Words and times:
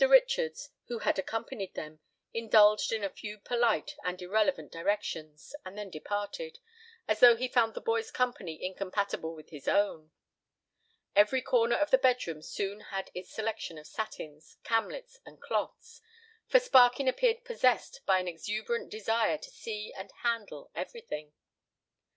Richards, 0.09 0.71
who 0.87 0.97
had 1.05 1.19
accompanied 1.19 1.75
them, 1.75 1.99
indulged 2.33 2.91
in 2.91 3.03
a 3.03 3.09
few 3.11 3.37
polite 3.37 3.95
and 4.03 4.19
irrelevant 4.19 4.71
directions, 4.71 5.53
and 5.63 5.77
then 5.77 5.91
departed, 5.91 6.57
as 7.07 7.19
though 7.19 7.35
he 7.35 7.47
found 7.47 7.75
the 7.75 7.81
boy's 7.81 8.09
company 8.09 8.59
incompatible 8.63 9.35
with 9.35 9.51
his 9.51 9.67
own. 9.67 10.09
Every 11.15 11.39
corner 11.43 11.75
of 11.75 11.91
the 11.91 11.99
bedroom 11.99 12.41
soon 12.41 12.79
had 12.89 13.11
its 13.13 13.29
selection 13.31 13.77
of 13.77 13.85
satins, 13.85 14.57
camlets, 14.63 15.19
and 15.23 15.39
cloths, 15.39 16.01
for 16.47 16.59
Sparkin 16.59 17.07
appeared 17.07 17.45
possessed 17.45 18.01
by 18.07 18.17
an 18.17 18.27
exuberant 18.27 18.89
desire 18.89 19.37
to 19.37 19.51
see 19.51 19.93
and 19.93 20.11
handle 20.23 20.71
everything. 20.73 21.31